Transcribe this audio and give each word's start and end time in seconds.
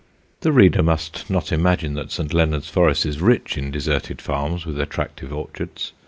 The 0.39 0.51
reader 0.51 0.81
must 0.81 1.29
not 1.29 1.51
imagine 1.51 1.93
that 1.93 2.09
St. 2.09 2.33
Leonard's 2.33 2.67
Forest 2.69 3.05
is 3.05 3.21
rich 3.21 3.55
in 3.55 3.69
deserted 3.69 4.19
farms 4.19 4.65
with 4.65 4.79
attractive 4.79 5.31
orchards. 5.31 5.91